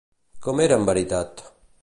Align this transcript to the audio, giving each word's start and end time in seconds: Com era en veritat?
Com 0.45 0.63
era 0.65 0.79
en 0.81 0.89
veritat? 0.91 1.45